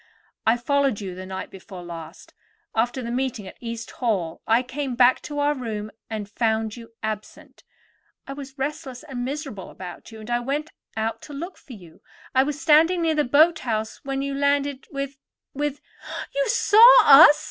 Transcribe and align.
I 0.47 0.57
followed 0.57 0.99
you 0.99 1.13
the 1.13 1.27
night 1.27 1.51
before 1.51 1.83
last. 1.83 2.33
After 2.73 3.03
the 3.03 3.11
meeting 3.11 3.47
at 3.47 3.59
East 3.61 3.91
Hall 3.91 4.41
I 4.47 4.63
came 4.63 4.95
back 4.95 5.21
to 5.21 5.37
our 5.37 5.53
room 5.53 5.91
and 6.09 6.27
found 6.27 6.75
you 6.75 6.93
absent. 7.03 7.63
I 8.25 8.33
was 8.33 8.57
restless 8.57 9.03
and 9.03 9.23
miserable 9.23 9.69
about 9.69 10.11
you, 10.11 10.19
and 10.19 10.31
I 10.31 10.39
went 10.39 10.71
out 10.97 11.21
to 11.21 11.33
look 11.33 11.55
for 11.55 11.73
you. 11.73 12.01
I 12.33 12.41
was 12.41 12.59
standing 12.59 13.03
near 13.03 13.13
the 13.13 13.23
boat 13.23 13.59
house 13.59 13.99
when 14.03 14.23
you 14.23 14.33
landed 14.33 14.87
with—with——" 14.89 15.81
"You 16.33 16.49
saw 16.49 16.87
us?" 17.03 17.39